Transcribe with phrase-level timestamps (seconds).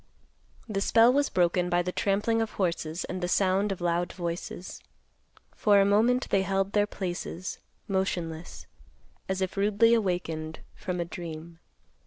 [0.67, 4.81] The spell was broken by the trampling of horses and the sound of loud voices.
[5.55, 8.65] For a moment they held their places, motionless,
[9.29, 11.59] as if rudely awakened from a dream.